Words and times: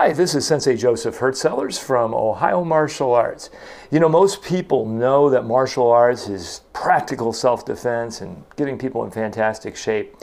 Hi, 0.00 0.14
this 0.14 0.34
is 0.34 0.46
Sensei 0.46 0.78
Joseph 0.78 1.18
Hertzellers 1.18 1.78
from 1.78 2.14
Ohio 2.14 2.64
Martial 2.64 3.12
Arts. 3.12 3.50
You 3.90 4.00
know, 4.00 4.08
most 4.08 4.42
people 4.42 4.86
know 4.86 5.28
that 5.28 5.44
martial 5.44 5.90
arts 5.90 6.26
is 6.26 6.62
practical 6.72 7.34
self 7.34 7.66
defense 7.66 8.22
and 8.22 8.42
getting 8.56 8.78
people 8.78 9.04
in 9.04 9.10
fantastic 9.10 9.76
shape. 9.76 10.16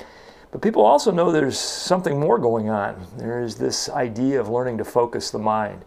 But 0.50 0.64
people 0.64 0.82
also 0.84 1.12
know 1.12 1.32
there's 1.32 1.60
something 1.60 2.20
more 2.20 2.40
going 2.40 2.72
on. 2.72 3.06
There's 3.18 3.58
this 3.58 3.88
idea 3.88 4.42
of 4.42 4.50
learning 4.50 4.80
to 4.80 4.84
focus 4.84 5.30
the 5.30 5.38
mind. 5.38 5.86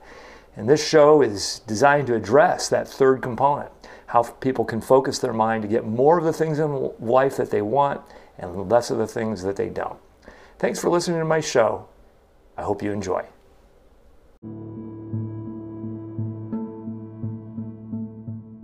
And 0.55 0.69
this 0.69 0.89
show 0.89 1.21
is 1.21 1.59
designed 1.67 2.07
to 2.07 2.15
address 2.15 2.69
that 2.69 2.87
third 2.87 3.21
component 3.23 3.73
how 4.07 4.23
people 4.23 4.65
can 4.65 4.81
focus 4.81 5.19
their 5.19 5.33
mind 5.33 5.63
to 5.63 5.69
get 5.69 5.85
more 5.85 6.17
of 6.17 6.23
the 6.23 6.33
things 6.33 6.61
in 6.61 6.93
life 7.01 7.37
that 7.39 7.51
they 7.51 7.61
want 7.61 8.03
and 8.39 8.71
less 8.71 8.93
of 8.93 8.99
the 8.99 9.07
things 9.09 9.43
that 9.43 9.57
they 9.57 9.69
don't. 9.69 9.99
Thanks 10.61 10.81
for 10.81 10.91
listening 10.91 11.19
to 11.19 11.25
my 11.25 11.41
show. 11.41 11.89
I 12.57 12.63
hope 12.63 12.85
you 12.85 12.93
enjoy. 12.93 13.27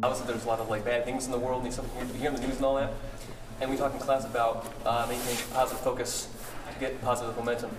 Obviously, 0.02 0.26
there's 0.26 0.44
a 0.44 0.48
lot 0.48 0.60
of 0.60 0.68
like 0.68 0.84
bad 0.84 1.04
things 1.04 1.24
in 1.24 1.32
the 1.32 1.38
world, 1.38 1.64
and 1.64 1.74
you 1.74 2.20
hear 2.20 2.28
in 2.28 2.36
the 2.36 2.42
news 2.42 2.56
and 2.56 2.64
all 2.64 2.76
that. 2.76 2.92
And 3.60 3.70
we 3.70 3.76
talk 3.78 3.94
in 3.94 3.98
class 3.98 4.26
about 4.26 4.70
uh, 4.84 5.06
maintaining 5.08 5.42
positive 5.52 5.82
focus 5.82 6.28
to 6.72 6.78
get 6.78 7.00
positive 7.00 7.34
momentum. 7.36 7.70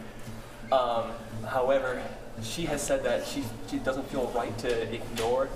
Um, 0.71 1.11
however, 1.47 2.01
she 2.41 2.65
has 2.65 2.81
said 2.81 3.03
that 3.03 3.25
she, 3.25 3.43
she 3.69 3.77
doesn't 3.77 4.09
feel 4.09 4.31
right 4.35 4.57
to 4.59 4.93
ignore 4.93 5.47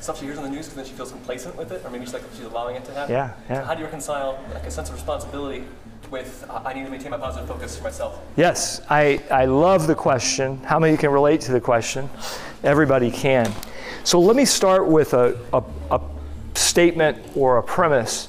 stuff 0.00 0.18
she 0.18 0.24
hears 0.24 0.38
on 0.38 0.44
the 0.44 0.50
news 0.50 0.66
because 0.66 0.76
then 0.76 0.86
she 0.86 0.92
feels 0.92 1.12
complacent 1.12 1.56
with 1.56 1.70
it, 1.72 1.84
or 1.84 1.90
maybe 1.90 2.04
she's 2.04 2.14
like 2.14 2.22
she's 2.34 2.44
allowing 2.44 2.76
it 2.76 2.84
to 2.86 2.94
happen. 2.94 3.12
Yeah, 3.12 3.34
yeah. 3.50 3.60
So 3.60 3.64
how 3.66 3.74
do 3.74 3.80
you 3.80 3.84
reconcile 3.84 4.42
like 4.54 4.64
a 4.64 4.70
sense 4.70 4.88
of 4.88 4.94
responsibility 4.94 5.64
with 6.10 6.44
uh, 6.48 6.62
I 6.64 6.74
need 6.74 6.84
to 6.84 6.90
maintain 6.90 7.10
my 7.10 7.18
positive 7.18 7.48
focus 7.48 7.76
for 7.76 7.84
myself? 7.84 8.20
Yes, 8.36 8.80
I, 8.88 9.22
I 9.30 9.44
love 9.46 9.86
the 9.86 9.94
question. 9.94 10.58
How 10.64 10.78
many 10.78 10.96
can 10.96 11.10
relate 11.10 11.40
to 11.42 11.52
the 11.52 11.60
question? 11.60 12.08
Everybody 12.62 13.10
can. 13.10 13.52
So 14.04 14.20
let 14.20 14.36
me 14.36 14.44
start 14.44 14.86
with 14.86 15.14
a, 15.14 15.38
a, 15.52 15.62
a 15.90 16.00
statement 16.54 17.18
or 17.36 17.58
a 17.58 17.62
premise. 17.62 18.28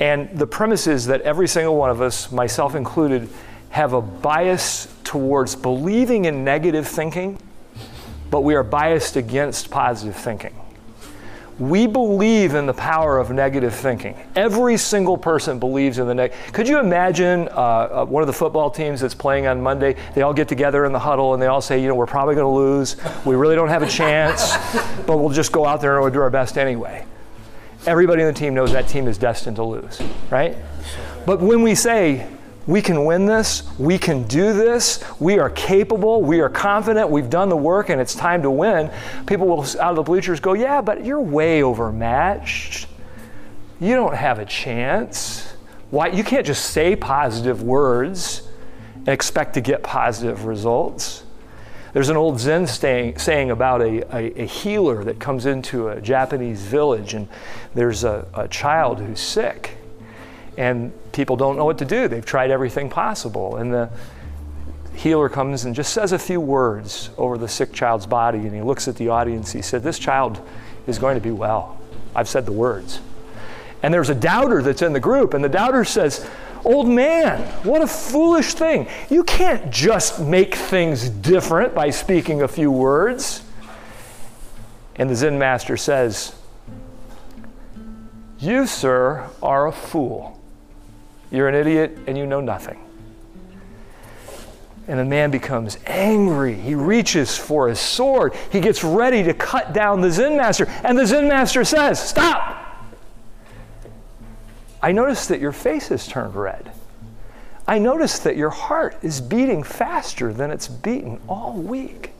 And 0.00 0.36
the 0.38 0.46
premise 0.46 0.86
is 0.86 1.06
that 1.06 1.20
every 1.22 1.48
single 1.48 1.76
one 1.76 1.90
of 1.90 2.00
us, 2.00 2.32
myself 2.32 2.74
included, 2.74 3.28
have 3.70 3.92
a 3.92 4.00
bias 4.02 4.92
towards 5.04 5.54
believing 5.54 6.24
in 6.24 6.44
negative 6.44 6.86
thinking, 6.86 7.38
but 8.30 8.40
we 8.40 8.54
are 8.54 8.62
biased 8.62 9.16
against 9.16 9.70
positive 9.70 10.16
thinking. 10.16 10.54
We 11.58 11.86
believe 11.86 12.54
in 12.54 12.66
the 12.66 12.74
power 12.74 13.18
of 13.18 13.30
negative 13.30 13.72
thinking. 13.72 14.16
Every 14.34 14.76
single 14.76 15.16
person 15.16 15.60
believes 15.60 15.98
in 15.98 16.08
the 16.08 16.14
negative. 16.14 16.52
Could 16.52 16.68
you 16.68 16.80
imagine 16.80 17.48
uh, 17.48 17.52
uh, 17.52 18.04
one 18.06 18.24
of 18.24 18.26
the 18.26 18.32
football 18.32 18.70
teams 18.70 19.00
that's 19.00 19.14
playing 19.14 19.46
on 19.46 19.60
Monday? 19.60 19.94
They 20.14 20.22
all 20.22 20.34
get 20.34 20.48
together 20.48 20.84
in 20.84 20.92
the 20.92 20.98
huddle 20.98 21.32
and 21.32 21.40
they 21.40 21.46
all 21.46 21.60
say, 21.60 21.80
you 21.80 21.86
know, 21.86 21.94
we're 21.94 22.06
probably 22.06 22.34
going 22.34 22.44
to 22.44 22.48
lose. 22.48 22.96
We 23.24 23.36
really 23.36 23.54
don't 23.54 23.68
have 23.68 23.82
a 23.82 23.88
chance, 23.88 24.56
but 25.06 25.18
we'll 25.18 25.30
just 25.30 25.52
go 25.52 25.64
out 25.64 25.80
there 25.80 25.94
and 25.94 26.02
we'll 26.02 26.12
do 26.12 26.20
our 26.20 26.30
best 26.30 26.58
anyway. 26.58 27.06
Everybody 27.86 28.22
on 28.22 28.32
the 28.32 28.38
team 28.38 28.54
knows 28.54 28.72
that 28.72 28.88
team 28.88 29.06
is 29.06 29.16
destined 29.16 29.56
to 29.56 29.62
lose, 29.62 30.00
right? 30.30 30.56
But 31.24 31.40
when 31.40 31.62
we 31.62 31.76
say, 31.76 32.26
we 32.66 32.80
can 32.80 33.04
win 33.04 33.26
this. 33.26 33.62
We 33.78 33.98
can 33.98 34.22
do 34.24 34.52
this. 34.52 35.04
We 35.20 35.38
are 35.38 35.50
capable. 35.50 36.22
We 36.22 36.40
are 36.40 36.48
confident. 36.48 37.10
We've 37.10 37.28
done 37.28 37.48
the 37.48 37.56
work 37.56 37.90
and 37.90 38.00
it's 38.00 38.14
time 38.14 38.42
to 38.42 38.50
win. 38.50 38.90
People 39.26 39.46
will, 39.46 39.64
out 39.80 39.90
of 39.90 39.96
the 39.96 40.02
bleachers, 40.02 40.40
go, 40.40 40.54
Yeah, 40.54 40.80
but 40.80 41.04
you're 41.04 41.20
way 41.20 41.62
overmatched. 41.62 42.86
You 43.80 43.94
don't 43.94 44.14
have 44.14 44.38
a 44.38 44.46
chance. 44.46 45.52
Why? 45.90 46.08
You 46.08 46.24
can't 46.24 46.46
just 46.46 46.70
say 46.70 46.96
positive 46.96 47.62
words 47.62 48.48
and 48.96 49.08
expect 49.08 49.54
to 49.54 49.60
get 49.60 49.82
positive 49.82 50.46
results. 50.46 51.24
There's 51.92 52.08
an 52.08 52.16
old 52.16 52.40
Zen 52.40 52.66
saying 52.66 53.50
about 53.50 53.80
a, 53.80 54.02
a, 54.16 54.42
a, 54.42 54.46
healer 54.46 55.04
that 55.04 55.20
comes 55.20 55.46
into 55.46 55.90
a 55.90 56.00
Japanese 56.00 56.62
village, 56.62 57.14
and 57.14 57.28
there's 57.74 58.02
a, 58.02 58.26
a 58.34 58.48
child 58.48 58.98
who's 58.98 59.20
sick 59.20 59.76
and 60.56 60.92
people 61.14 61.36
don't 61.36 61.56
know 61.56 61.64
what 61.64 61.78
to 61.78 61.84
do. 61.84 62.08
They've 62.08 62.24
tried 62.24 62.50
everything 62.50 62.90
possible. 62.90 63.56
And 63.56 63.72
the 63.72 63.88
healer 64.94 65.28
comes 65.28 65.64
and 65.64 65.74
just 65.74 65.92
says 65.92 66.12
a 66.12 66.18
few 66.18 66.40
words 66.40 67.10
over 67.16 67.38
the 67.38 67.48
sick 67.48 67.72
child's 67.72 68.06
body, 68.06 68.38
and 68.38 68.54
he 68.54 68.60
looks 68.60 68.88
at 68.88 68.96
the 68.96 69.08
audience. 69.08 69.52
He 69.52 69.62
said, 69.62 69.82
This 69.82 69.98
child 69.98 70.40
is 70.86 70.98
going 70.98 71.14
to 71.14 71.20
be 71.20 71.30
well. 71.30 71.80
I've 72.14 72.28
said 72.28 72.46
the 72.46 72.52
words. 72.52 73.00
And 73.82 73.92
there's 73.92 74.10
a 74.10 74.14
doubter 74.14 74.62
that's 74.62 74.82
in 74.82 74.92
the 74.92 75.00
group, 75.00 75.34
and 75.34 75.42
the 75.42 75.48
doubter 75.48 75.84
says, 75.84 76.28
Old 76.64 76.88
man, 76.88 77.40
what 77.64 77.82
a 77.82 77.86
foolish 77.86 78.54
thing. 78.54 78.88
You 79.10 79.24
can't 79.24 79.70
just 79.70 80.20
make 80.20 80.54
things 80.54 81.10
different 81.10 81.74
by 81.74 81.90
speaking 81.90 82.42
a 82.42 82.48
few 82.48 82.70
words. 82.70 83.42
And 84.96 85.10
the 85.10 85.16
Zen 85.16 85.38
master 85.38 85.76
says, 85.76 86.34
You, 88.38 88.66
sir, 88.66 89.28
are 89.42 89.66
a 89.66 89.72
fool. 89.72 90.40
You're 91.34 91.48
an 91.48 91.56
idiot 91.56 91.98
and 92.06 92.16
you 92.16 92.26
know 92.26 92.40
nothing. 92.40 92.78
And 94.86 95.00
the 95.00 95.04
man 95.04 95.32
becomes 95.32 95.78
angry. 95.84 96.54
He 96.54 96.76
reaches 96.76 97.36
for 97.36 97.68
his 97.68 97.80
sword. 97.80 98.34
He 98.52 98.60
gets 98.60 98.84
ready 98.84 99.24
to 99.24 99.34
cut 99.34 99.72
down 99.72 100.00
the 100.00 100.12
Zen 100.12 100.36
master. 100.36 100.66
And 100.84 100.96
the 100.96 101.06
Zen 101.06 101.26
master 101.26 101.64
says, 101.64 102.08
Stop! 102.08 102.60
I 104.80 104.92
notice 104.92 105.26
that 105.26 105.40
your 105.40 105.50
face 105.50 105.88
has 105.88 106.06
turned 106.06 106.36
red. 106.36 106.70
I 107.66 107.78
notice 107.78 108.20
that 108.20 108.36
your 108.36 108.50
heart 108.50 108.96
is 109.02 109.20
beating 109.20 109.64
faster 109.64 110.32
than 110.32 110.52
it's 110.52 110.68
beaten 110.68 111.18
all 111.28 111.54
week. 111.54 112.12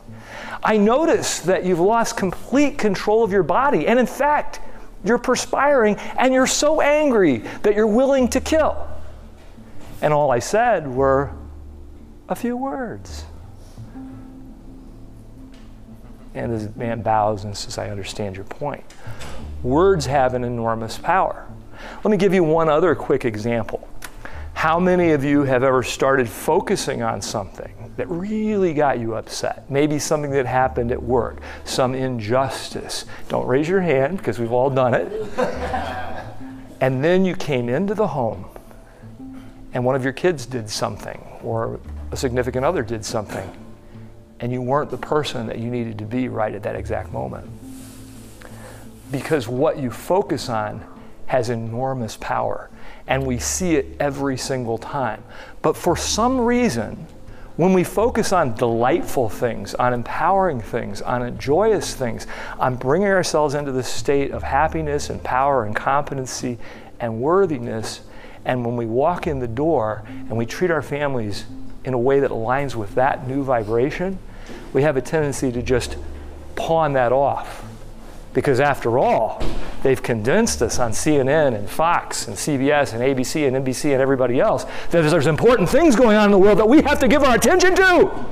I 0.62 0.76
notice 0.76 1.40
that 1.40 1.64
you've 1.64 1.78
lost 1.78 2.16
complete 2.16 2.78
control 2.78 3.22
of 3.22 3.30
your 3.30 3.42
body. 3.44 3.86
And 3.86 4.00
in 4.00 4.06
fact, 4.06 4.58
you're 5.04 5.18
perspiring 5.18 5.96
and 6.18 6.34
you're 6.34 6.46
so 6.48 6.80
angry 6.80 7.38
that 7.62 7.76
you're 7.76 7.86
willing 7.86 8.26
to 8.30 8.40
kill. 8.40 8.83
And 10.04 10.12
all 10.12 10.30
I 10.30 10.38
said 10.38 10.86
were 10.86 11.30
a 12.28 12.34
few 12.34 12.58
words. 12.58 13.24
And 16.34 16.60
the 16.60 16.78
man 16.78 17.00
bows 17.00 17.44
and 17.44 17.56
says, 17.56 17.78
I 17.78 17.88
understand 17.88 18.36
your 18.36 18.44
point. 18.44 18.84
Words 19.62 20.04
have 20.04 20.34
an 20.34 20.44
enormous 20.44 20.98
power. 20.98 21.48
Let 22.04 22.10
me 22.10 22.18
give 22.18 22.34
you 22.34 22.44
one 22.44 22.68
other 22.68 22.94
quick 22.94 23.24
example. 23.24 23.88
How 24.52 24.78
many 24.78 25.12
of 25.12 25.24
you 25.24 25.44
have 25.44 25.62
ever 25.62 25.82
started 25.82 26.28
focusing 26.28 27.00
on 27.00 27.22
something 27.22 27.72
that 27.96 28.06
really 28.10 28.74
got 28.74 28.98
you 28.98 29.14
upset? 29.14 29.70
Maybe 29.70 29.98
something 29.98 30.32
that 30.32 30.44
happened 30.44 30.92
at 30.92 31.02
work, 31.02 31.40
some 31.64 31.94
injustice. 31.94 33.06
Don't 33.30 33.46
raise 33.46 33.70
your 33.70 33.80
hand 33.80 34.18
because 34.18 34.38
we've 34.38 34.52
all 34.52 34.68
done 34.68 34.92
it. 34.92 35.38
and 36.82 37.02
then 37.02 37.24
you 37.24 37.34
came 37.34 37.70
into 37.70 37.94
the 37.94 38.08
home 38.08 38.44
and 39.74 39.84
one 39.84 39.96
of 39.96 40.04
your 40.04 40.12
kids 40.12 40.46
did 40.46 40.70
something, 40.70 41.20
or 41.42 41.80
a 42.12 42.16
significant 42.16 42.64
other 42.64 42.82
did 42.82 43.04
something, 43.04 43.50
and 44.40 44.52
you 44.52 44.62
weren't 44.62 44.90
the 44.90 44.96
person 44.96 45.46
that 45.48 45.58
you 45.58 45.68
needed 45.68 45.98
to 45.98 46.04
be 46.04 46.28
right 46.28 46.54
at 46.54 46.62
that 46.62 46.76
exact 46.76 47.12
moment. 47.12 47.50
Because 49.10 49.48
what 49.48 49.78
you 49.78 49.90
focus 49.90 50.48
on 50.48 50.82
has 51.26 51.50
enormous 51.50 52.16
power, 52.16 52.70
and 53.08 53.26
we 53.26 53.38
see 53.38 53.74
it 53.74 53.96
every 53.98 54.36
single 54.36 54.78
time. 54.78 55.22
But 55.60 55.76
for 55.76 55.96
some 55.96 56.40
reason, 56.40 57.06
when 57.56 57.72
we 57.72 57.84
focus 57.84 58.32
on 58.32 58.54
delightful 58.54 59.28
things, 59.28 59.74
on 59.74 59.92
empowering 59.92 60.60
things, 60.60 61.02
on 61.02 61.36
joyous 61.38 61.94
things, 61.94 62.26
on 62.58 62.76
bringing 62.76 63.08
ourselves 63.08 63.54
into 63.54 63.72
the 63.72 63.82
state 63.82 64.30
of 64.32 64.42
happiness 64.42 65.10
and 65.10 65.22
power 65.22 65.64
and 65.64 65.74
competency 65.74 66.58
and 67.00 67.20
worthiness, 67.20 68.00
and 68.44 68.64
when 68.64 68.76
we 68.76 68.86
walk 68.86 69.26
in 69.26 69.38
the 69.38 69.48
door 69.48 70.02
and 70.08 70.36
we 70.36 70.46
treat 70.46 70.70
our 70.70 70.82
families 70.82 71.46
in 71.84 71.94
a 71.94 71.98
way 71.98 72.20
that 72.20 72.30
aligns 72.30 72.74
with 72.74 72.94
that 72.94 73.26
new 73.26 73.42
vibration, 73.42 74.18
we 74.72 74.82
have 74.82 74.96
a 74.96 75.02
tendency 75.02 75.50
to 75.52 75.62
just 75.62 75.96
pawn 76.56 76.92
that 76.94 77.12
off. 77.12 77.64
Because 78.32 78.58
after 78.58 78.98
all, 78.98 79.42
they've 79.82 80.02
convinced 80.02 80.60
us 80.60 80.78
on 80.78 80.90
CNN 80.90 81.54
and 81.54 81.70
Fox 81.70 82.26
and 82.26 82.36
CBS 82.36 82.92
and 82.92 83.02
ABC 83.02 83.46
and 83.46 83.64
NBC 83.64 83.92
and 83.92 84.02
everybody 84.02 84.40
else 84.40 84.64
that 84.90 85.08
there's 85.08 85.26
important 85.26 85.68
things 85.68 85.94
going 85.94 86.16
on 86.16 86.26
in 86.26 86.30
the 86.32 86.38
world 86.38 86.58
that 86.58 86.68
we 86.68 86.82
have 86.82 86.98
to 86.98 87.08
give 87.08 87.22
our 87.22 87.36
attention 87.36 87.76
to. 87.76 88.26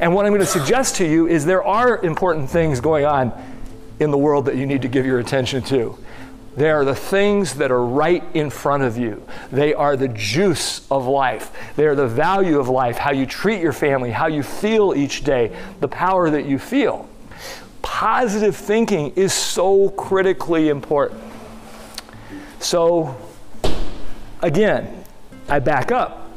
And 0.00 0.14
what 0.14 0.26
I'm 0.26 0.32
going 0.32 0.40
to 0.40 0.46
suggest 0.46 0.96
to 0.96 1.06
you 1.06 1.26
is 1.26 1.44
there 1.44 1.64
are 1.64 2.04
important 2.04 2.50
things 2.50 2.80
going 2.80 3.06
on 3.06 3.32
in 3.98 4.10
the 4.10 4.18
world 4.18 4.44
that 4.46 4.56
you 4.56 4.66
need 4.66 4.82
to 4.82 4.88
give 4.88 5.06
your 5.06 5.18
attention 5.18 5.62
to. 5.64 5.96
They 6.56 6.70
are 6.70 6.86
the 6.86 6.94
things 6.94 7.54
that 7.54 7.70
are 7.70 7.84
right 7.84 8.24
in 8.32 8.48
front 8.48 8.82
of 8.82 8.96
you. 8.96 9.22
They 9.52 9.74
are 9.74 9.94
the 9.94 10.08
juice 10.08 10.86
of 10.90 11.06
life. 11.06 11.52
They 11.76 11.86
are 11.86 11.94
the 11.94 12.06
value 12.06 12.58
of 12.58 12.70
life, 12.70 12.96
how 12.96 13.12
you 13.12 13.26
treat 13.26 13.60
your 13.60 13.74
family, 13.74 14.10
how 14.10 14.28
you 14.28 14.42
feel 14.42 14.94
each 14.96 15.22
day, 15.22 15.54
the 15.80 15.88
power 15.88 16.30
that 16.30 16.46
you 16.46 16.58
feel. 16.58 17.06
Positive 17.82 18.56
thinking 18.56 19.12
is 19.16 19.34
so 19.34 19.90
critically 19.90 20.70
important. 20.70 21.20
So, 22.58 23.14
again, 24.42 25.04
I 25.48 25.58
back 25.58 25.92
up. 25.92 26.30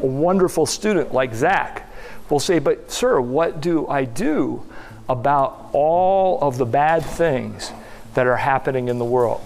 A 0.00 0.06
wonderful 0.06 0.64
student 0.64 1.12
like 1.12 1.34
Zach 1.34 1.92
will 2.30 2.38
say, 2.38 2.60
But, 2.60 2.90
sir, 2.90 3.20
what 3.20 3.60
do 3.60 3.88
I 3.88 4.04
do 4.04 4.64
about 5.08 5.70
all 5.72 6.38
of 6.40 6.56
the 6.56 6.64
bad 6.64 7.04
things 7.04 7.72
that 8.14 8.26
are 8.26 8.36
happening 8.36 8.88
in 8.88 8.98
the 8.98 9.04
world? 9.04 9.40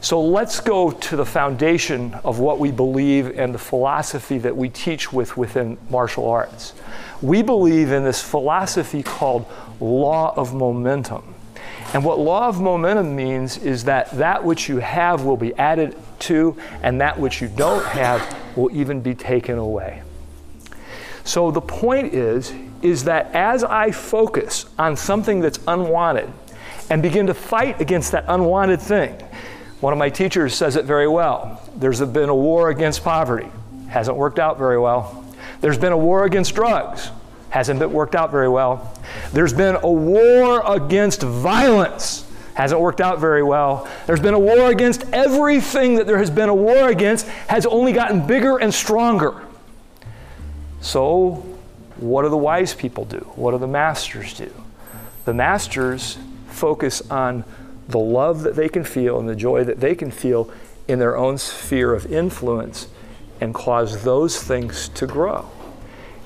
So 0.00 0.20
let's 0.20 0.60
go 0.60 0.90
to 0.90 1.16
the 1.16 1.24
foundation 1.24 2.12
of 2.24 2.38
what 2.38 2.58
we 2.58 2.70
believe 2.70 3.38
and 3.38 3.54
the 3.54 3.58
philosophy 3.58 4.36
that 4.36 4.54
we 4.54 4.68
teach 4.68 5.10
with 5.12 5.36
within 5.36 5.78
martial 5.88 6.28
arts. 6.28 6.74
We 7.22 7.40
believe 7.40 7.90
in 7.90 8.04
this 8.04 8.22
philosophy 8.22 9.02
called 9.02 9.46
law 9.80 10.34
of 10.36 10.52
momentum. 10.54 11.34
And 11.94 12.04
what 12.04 12.18
law 12.18 12.48
of 12.48 12.60
momentum 12.60 13.16
means 13.16 13.56
is 13.56 13.84
that 13.84 14.10
that 14.18 14.44
which 14.44 14.68
you 14.68 14.76
have 14.76 15.24
will 15.24 15.38
be 15.38 15.54
added 15.54 15.96
to, 16.20 16.54
and 16.82 17.00
that 17.00 17.18
which 17.18 17.40
you 17.40 17.48
don't 17.48 17.86
have 17.86 18.36
will 18.56 18.70
even 18.76 19.00
be 19.00 19.14
taken 19.14 19.56
away. 19.56 20.02
So 21.24 21.50
the 21.50 21.62
point 21.62 22.12
is, 22.12 22.52
is 22.82 23.04
that 23.04 23.34
as 23.34 23.64
I 23.64 23.90
focus 23.90 24.66
on 24.78 24.96
something 24.96 25.40
that's 25.40 25.58
unwanted 25.66 26.30
and 26.90 27.02
begin 27.02 27.26
to 27.26 27.34
fight 27.34 27.80
against 27.80 28.12
that 28.12 28.24
unwanted 28.28 28.80
thing, 28.80 29.12
one 29.80 29.92
of 29.92 29.98
my 29.98 30.10
teachers 30.10 30.54
says 30.54 30.76
it 30.76 30.84
very 30.84 31.08
well. 31.08 31.62
There's 31.76 32.00
been 32.00 32.28
a 32.28 32.34
war 32.34 32.70
against 32.70 33.04
poverty, 33.04 33.48
hasn't 33.88 34.16
worked 34.16 34.38
out 34.38 34.58
very 34.58 34.78
well. 34.78 35.24
There's 35.60 35.78
been 35.78 35.92
a 35.92 35.98
war 35.98 36.24
against 36.24 36.54
drugs, 36.54 37.10
hasn't 37.50 37.78
been 37.78 37.92
worked 37.92 38.14
out 38.14 38.30
very 38.30 38.48
well. 38.48 38.98
There's 39.32 39.52
been 39.52 39.76
a 39.76 39.90
war 39.90 40.62
against 40.66 41.22
violence, 41.22 42.26
hasn't 42.54 42.80
worked 42.80 43.00
out 43.00 43.20
very 43.20 43.42
well. 43.42 43.88
There's 44.06 44.20
been 44.20 44.34
a 44.34 44.38
war 44.38 44.70
against 44.70 45.04
everything 45.12 45.96
that 45.96 46.06
there 46.06 46.18
has 46.18 46.30
been 46.30 46.48
a 46.48 46.54
war 46.54 46.88
against 46.88 47.26
has 47.48 47.66
only 47.66 47.92
gotten 47.92 48.26
bigger 48.26 48.58
and 48.58 48.72
stronger. 48.72 49.42
So, 50.80 51.44
what 51.96 52.22
do 52.22 52.28
the 52.28 52.36
wise 52.36 52.74
people 52.74 53.04
do? 53.04 53.18
What 53.36 53.52
do 53.52 53.58
the 53.58 53.66
masters 53.66 54.34
do? 54.34 54.52
The 55.24 55.34
masters 55.34 56.18
focus 56.54 57.02
on 57.10 57.44
the 57.88 57.98
love 57.98 58.42
that 58.42 58.56
they 58.56 58.68
can 58.68 58.84
feel 58.84 59.18
and 59.18 59.28
the 59.28 59.36
joy 59.36 59.64
that 59.64 59.80
they 59.80 59.94
can 59.94 60.10
feel 60.10 60.50
in 60.88 60.98
their 60.98 61.16
own 61.16 61.38
sphere 61.38 61.94
of 61.94 62.10
influence 62.12 62.88
and 63.40 63.54
cause 63.54 64.04
those 64.04 64.42
things 64.42 64.88
to 64.90 65.06
grow. 65.06 65.48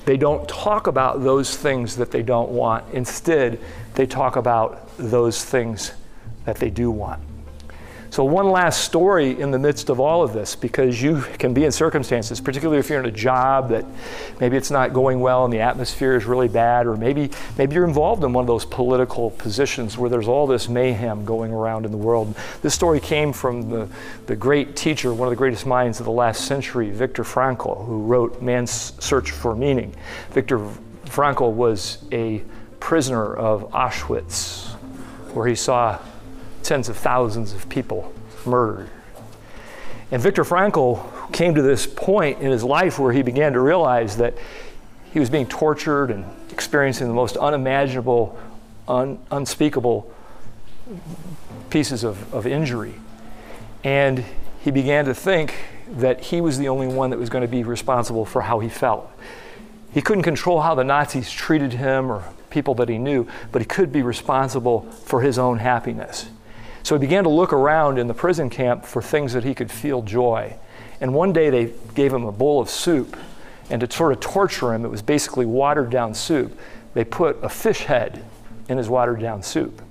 They 0.05 0.17
don't 0.17 0.47
talk 0.47 0.87
about 0.87 1.23
those 1.23 1.55
things 1.55 1.97
that 1.97 2.11
they 2.11 2.23
don't 2.23 2.49
want. 2.49 2.85
Instead, 2.93 3.59
they 3.95 4.05
talk 4.05 4.35
about 4.35 4.89
those 4.97 5.43
things 5.43 5.93
that 6.45 6.57
they 6.57 6.69
do 6.69 6.89
want. 6.89 7.21
So, 8.19 8.25
one 8.25 8.49
last 8.49 8.83
story 8.83 9.39
in 9.39 9.49
the 9.49 9.57
midst 9.57 9.89
of 9.89 10.01
all 10.01 10.21
of 10.21 10.33
this, 10.33 10.53
because 10.53 11.01
you 11.01 11.21
can 11.37 11.53
be 11.53 11.63
in 11.63 11.71
circumstances, 11.71 12.41
particularly 12.41 12.77
if 12.77 12.89
you're 12.89 12.99
in 12.99 13.05
a 13.05 13.11
job 13.11 13.69
that 13.69 13.85
maybe 14.41 14.57
it's 14.57 14.69
not 14.69 14.91
going 14.91 15.21
well 15.21 15.45
and 15.45 15.53
the 15.53 15.61
atmosphere 15.61 16.17
is 16.17 16.25
really 16.25 16.49
bad, 16.49 16.85
or 16.85 16.97
maybe, 16.97 17.31
maybe 17.57 17.75
you're 17.75 17.87
involved 17.87 18.21
in 18.25 18.33
one 18.33 18.43
of 18.43 18.47
those 18.47 18.65
political 18.65 19.29
positions 19.29 19.97
where 19.97 20.09
there's 20.09 20.27
all 20.27 20.47
this 20.47 20.67
mayhem 20.67 21.23
going 21.23 21.53
around 21.53 21.85
in 21.85 21.91
the 21.91 21.97
world. 21.97 22.35
This 22.61 22.73
story 22.73 22.99
came 22.99 23.31
from 23.31 23.69
the, 23.69 23.87
the 24.25 24.35
great 24.35 24.75
teacher, 24.75 25.13
one 25.13 25.29
of 25.29 25.31
the 25.31 25.37
greatest 25.37 25.65
minds 25.65 26.01
of 26.01 26.05
the 26.05 26.11
last 26.11 26.43
century, 26.43 26.89
Viktor 26.89 27.23
Frankl, 27.23 27.85
who 27.85 28.01
wrote 28.01 28.41
Man's 28.41 28.91
Search 29.01 29.31
for 29.31 29.55
Meaning. 29.55 29.95
Viktor 30.31 30.59
Frankl 31.05 31.53
was 31.53 32.03
a 32.11 32.43
prisoner 32.81 33.33
of 33.33 33.71
Auschwitz, 33.71 34.73
where 35.33 35.47
he 35.47 35.55
saw 35.55 35.97
tens 36.63 36.89
of 36.89 36.97
thousands 36.97 37.53
of 37.53 37.67
people 37.69 38.13
murdered. 38.45 38.89
And 40.11 40.21
Viktor 40.21 40.43
Frankl 40.43 41.31
came 41.31 41.53
to 41.55 41.61
this 41.61 41.85
point 41.85 42.39
in 42.39 42.49
his 42.49 42.63
life 42.63 42.97
where 42.97 43.13
he 43.13 43.21
began 43.21 43.53
to 43.53 43.59
realize 43.59 44.17
that 44.17 44.33
he 45.13 45.19
was 45.19 45.29
being 45.29 45.45
tortured 45.45 46.11
and 46.11 46.25
experiencing 46.51 47.07
the 47.07 47.13
most 47.13 47.37
unimaginable, 47.37 48.37
un- 48.87 49.19
unspeakable 49.31 50.11
pieces 51.69 52.03
of, 52.03 52.33
of 52.33 52.47
injury. 52.47 52.95
And 53.83 54.25
he 54.61 54.71
began 54.71 55.05
to 55.05 55.13
think 55.13 55.55
that 55.91 56.21
he 56.21 56.41
was 56.41 56.57
the 56.57 56.69
only 56.69 56.87
one 56.87 57.11
that 57.11 57.19
was 57.19 57.29
going 57.29 57.43
to 57.43 57.47
be 57.47 57.63
responsible 57.63 58.25
for 58.25 58.41
how 58.41 58.59
he 58.59 58.69
felt. 58.69 59.09
He 59.93 60.01
couldn't 60.01 60.23
control 60.23 60.61
how 60.61 60.75
the 60.75 60.83
Nazis 60.83 61.31
treated 61.31 61.73
him 61.73 62.11
or 62.11 62.23
people 62.49 62.75
that 62.75 62.89
he 62.89 62.97
knew, 62.97 63.27
but 63.51 63.61
he 63.61 63.65
could 63.65 63.91
be 63.91 64.01
responsible 64.01 64.81
for 65.03 65.21
his 65.21 65.37
own 65.37 65.59
happiness. 65.59 66.29
So 66.83 66.95
he 66.95 66.99
began 66.99 67.23
to 67.23 67.29
look 67.29 67.53
around 67.53 67.97
in 67.97 68.07
the 68.07 68.13
prison 68.13 68.49
camp 68.49 68.85
for 68.85 69.01
things 69.01 69.33
that 69.33 69.43
he 69.43 69.53
could 69.53 69.71
feel 69.71 70.01
joy. 70.01 70.55
And 71.01 71.13
one 71.13 71.33
day 71.33 71.49
they 71.49 71.73
gave 71.93 72.13
him 72.13 72.25
a 72.25 72.31
bowl 72.31 72.59
of 72.59 72.69
soup. 72.69 73.17
And 73.69 73.81
to 73.81 73.91
sort 73.91 74.11
of 74.11 74.19
torture 74.19 74.73
him, 74.73 74.85
it 74.85 74.89
was 74.89 75.01
basically 75.01 75.45
watered 75.45 75.89
down 75.89 76.13
soup. 76.13 76.57
They 76.93 77.03
put 77.03 77.37
a 77.43 77.49
fish 77.49 77.83
head 77.83 78.23
in 78.67 78.77
his 78.77 78.89
watered 78.89 79.19
down 79.19 79.43
soup. 79.43 79.81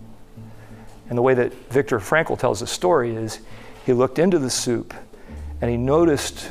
And 1.09 1.17
the 1.17 1.23
way 1.23 1.35
that 1.35 1.53
Viktor 1.71 2.01
Frankl 2.01 2.39
tells 2.39 2.61
the 2.61 2.67
story 2.67 3.15
is 3.15 3.41
he 3.87 3.93
looked 3.93 4.19
into 4.19 4.39
the 4.39 4.51
soup 4.51 4.93
and 5.61 5.71
he 5.71 5.77
noticed 5.77 6.51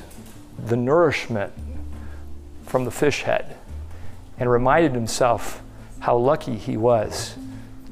the 0.65 0.75
nourishment 0.75 1.53
from 2.65 2.85
the 2.85 2.91
fish 2.91 3.23
head 3.23 3.55
and 4.39 4.49
reminded 4.49 4.93
himself 4.93 5.61
how 5.99 6.17
lucky 6.17 6.55
he 6.55 6.77
was 6.77 7.35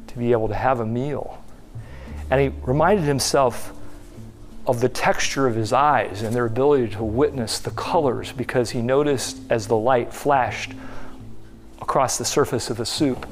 to 0.08 0.18
be 0.18 0.32
able 0.32 0.48
to 0.48 0.56
have 0.56 0.80
a 0.80 0.86
meal 0.86 1.44
and 2.30 2.42
he 2.42 2.60
reminded 2.64 3.06
himself 3.06 3.72
of 4.68 4.82
the 4.82 4.90
texture 4.90 5.48
of 5.48 5.56
his 5.56 5.72
eyes 5.72 6.24
and 6.24 6.36
their 6.36 6.46
ability 6.46 6.90
to 6.90 7.04
witness 7.04 7.60
the 7.60 7.72
colors 7.72 8.32
because 8.32 8.72
he 8.72 8.82
noticed 8.82 9.38
as 9.50 9.68
the 9.68 9.78
light 9.78 10.12
flashed 10.12 10.74
across 11.82 12.18
the 12.18 12.26
surface 12.26 12.70
of 12.70 12.78
the 12.78 12.86
soup 12.86 13.28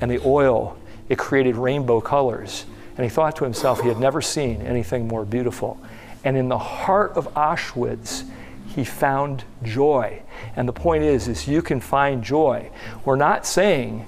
and 0.00 0.10
the 0.10 0.20
oil, 0.24 0.78
it 1.08 1.18
created 1.18 1.56
rainbow 1.56 2.00
colors. 2.00 2.64
And 2.96 3.04
he 3.04 3.10
thought 3.10 3.36
to 3.36 3.44
himself 3.44 3.80
he 3.80 3.88
had 3.88 4.00
never 4.00 4.22
seen 4.22 4.62
anything 4.62 5.06
more 5.06 5.24
beautiful. 5.24 5.78
And 6.24 6.36
in 6.36 6.48
the 6.48 6.58
heart 6.58 7.12
of 7.12 7.32
Auschwitz, 7.34 8.28
he 8.74 8.84
found 8.84 9.44
joy. 9.62 10.22
And 10.56 10.66
the 10.66 10.72
point 10.72 11.04
is, 11.04 11.28
is 11.28 11.46
you 11.46 11.62
can 11.62 11.80
find 11.80 12.22
joy. 12.22 12.70
We're 13.04 13.16
not 13.16 13.46
saying 13.46 14.06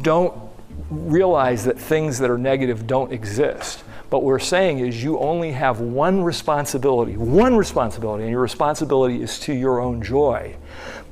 don't 0.00 0.34
realize 0.90 1.64
that 1.64 1.78
things 1.78 2.18
that 2.18 2.30
are 2.30 2.38
negative 2.38 2.86
don't 2.86 3.12
exist. 3.12 3.84
But 4.10 4.18
what 4.18 4.26
we're 4.26 4.38
saying 4.40 4.80
is 4.80 5.02
you 5.02 5.18
only 5.18 5.52
have 5.52 5.80
one 5.80 6.22
responsibility, 6.22 7.16
one 7.16 7.56
responsibility, 7.56 8.24
and 8.24 8.30
your 8.30 8.42
responsibility 8.42 9.22
is 9.22 9.38
to 9.40 9.54
your 9.54 9.80
own 9.80 10.02
joy. 10.02 10.56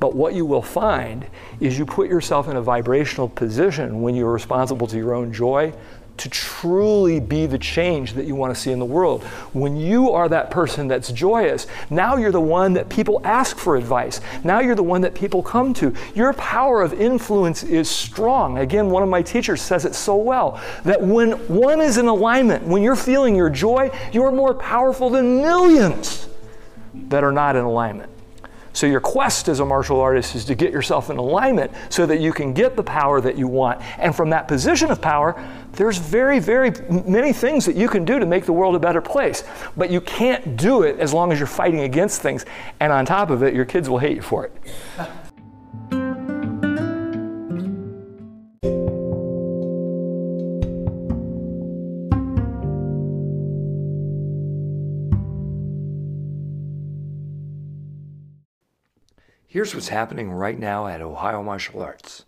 But 0.01 0.15
what 0.15 0.35
you 0.35 0.45
will 0.45 0.63
find 0.63 1.27
is 1.61 1.79
you 1.79 1.87
put 1.87 2.09
yourself 2.09 2.49
in 2.49 2.57
a 2.57 2.63
vibrational 2.63 3.29
position 3.29 4.03
when 4.03 4.15
you're 4.15 4.33
responsible 4.33 4.87
to 4.89 4.99
your 4.99 5.15
own 5.15 5.33
joy 5.33 5.73
to 6.21 6.29
truly 6.29 7.19
be 7.19 7.47
the 7.47 7.59
change 7.59 8.13
that 8.13 8.27
you 8.27 8.35
want 8.35 8.55
to 8.55 8.61
see 8.61 8.71
in 8.71 8.79
the 8.79 8.85
world. 8.85 9.25
When 9.53 9.77
you 9.77 10.11
are 10.11 10.29
that 10.29 10.51
person 10.51 10.87
that's 10.87 11.11
joyous, 11.11 11.67
now 11.89 12.17
you're 12.17 12.31
the 12.31 12.41
one 12.41 12.75
that 12.75 12.91
people 12.91 13.23
ask 13.25 13.57
for 13.57 13.77
advice. 13.77 14.21
Now 14.45 14.61
you're 14.61 14.75
the 14.75 14.83
one 14.83 15.01
that 15.01 15.15
people 15.15 15.43
come 15.43 15.73
to. 15.75 15.95
Your 16.15 16.35
power 16.35 16.83
of 16.83 16.93
influence 16.93 17.63
is 17.63 17.89
strong. 17.89 18.59
Again, 18.59 18.91
one 18.91 19.03
of 19.03 19.09
my 19.09 19.23
teachers 19.23 19.63
says 19.63 19.87
it 19.87 19.95
so 19.95 20.17
well 20.17 20.61
that 20.85 21.01
when 21.01 21.33
one 21.49 21.81
is 21.81 21.97
in 21.97 22.07
alignment, 22.07 22.65
when 22.65 22.83
you're 22.83 22.97
feeling 22.97 23.35
your 23.35 23.51
joy, 23.51 23.91
you're 24.13 24.31
more 24.31 24.53
powerful 24.53 25.09
than 25.09 25.39
millions 25.39 26.29
that 26.95 27.25
are 27.25 27.33
not 27.33 27.57
in 27.57 27.65
alignment. 27.65 28.11
So, 28.73 28.87
your 28.87 29.01
quest 29.01 29.49
as 29.49 29.61
a 29.61 29.65
martial 29.65 30.01
artist 30.01 30.35
is 30.35 30.45
to 30.47 30.55
get 30.55 30.73
yourself 30.73 31.11
in 31.11 31.17
alignment 31.17 31.73
so 31.89 32.07
that 32.07 32.21
you 32.21 32.33
can 32.33 32.53
get 32.53 32.77
the 32.77 32.83
power 32.83 33.21
that 33.21 33.37
you 33.37 33.49
want. 33.49 33.81
And 33.99 34.15
from 34.15 34.31
that 34.31 34.47
position 34.47 34.91
of 34.91 35.01
power, 35.01 35.43
there's 35.73 35.99
very, 35.99 36.39
very 36.39 36.73
many 37.07 37.33
things 37.33 37.65
that 37.67 37.77
you 37.77 37.89
can 37.89 38.05
do 38.05 38.19
to 38.19 38.27
make 38.27 38.45
the 38.45 38.53
world 38.53 38.75
a 38.77 38.79
better 38.79 39.01
place. 39.01 39.45
But 39.77 39.91
you 39.91 40.01
can't 40.01 40.57
do 40.57 40.83
it 40.83 40.99
as 40.99 41.13
long 41.13 41.33
as 41.33 41.39
you're 41.39 41.47
fighting 41.47 41.81
against 41.81 42.23
things. 42.23 42.47
And 42.81 42.93
on 42.93 43.07
top 43.07 43.31
of 43.31 43.43
it, 43.43 43.55
your 43.55 43.65
kids 43.65 43.89
will 43.89 43.99
hate 43.99 44.17
you 44.17 44.23
for 44.23 44.47
it. 44.47 44.53
Here's 59.51 59.75
what's 59.75 59.89
happening 59.89 60.31
right 60.31 60.57
now 60.57 60.87
at 60.87 61.03
Ohio 61.03 61.43
Martial 61.43 61.83
Arts. 61.83 62.25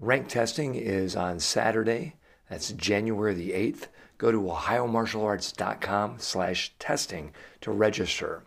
Rank 0.00 0.28
testing 0.28 0.74
is 0.74 1.14
on 1.14 1.38
Saturday. 1.40 2.14
That's 2.48 2.72
January 2.72 3.34
the 3.34 3.50
8th. 3.50 3.88
Go 4.16 4.32
to 4.32 4.40
ohiomartialarts.com 4.40 6.14
slash 6.20 6.72
testing 6.78 7.34
to 7.60 7.70
register. 7.70 8.44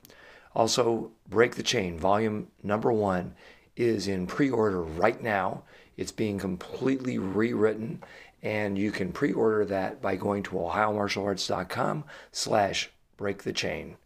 Also, 0.55 1.11
Break 1.29 1.57
the 1.57 1.61
Chain, 1.61 1.99
volume 1.99 2.47
number 2.63 2.91
one, 2.91 3.35
is 3.75 4.07
in 4.07 4.25
pre-order 4.25 4.81
right 4.81 5.21
now. 5.21 5.61
It's 5.95 6.11
being 6.11 6.39
completely 6.39 7.19
rewritten, 7.19 8.01
and 8.41 8.79
you 8.79 8.91
can 8.91 9.11
pre-order 9.11 9.63
that 9.65 10.01
by 10.01 10.15
going 10.15 10.41
to 10.41 10.55
ohiomartialarts.com 10.55 12.03
slash 12.31 12.89
break 13.15 13.43
the 13.43 13.53
chain. 13.53 13.97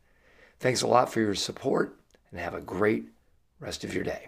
Thanks 0.60 0.82
a 0.82 0.88
lot 0.88 1.14
for 1.14 1.22
your 1.22 1.34
support, 1.34 1.98
and 2.30 2.42
have 2.42 2.54
a 2.54 2.60
great 2.60 3.06
rest 3.60 3.84
of 3.84 3.94
your 3.94 4.04
day. 4.04 4.28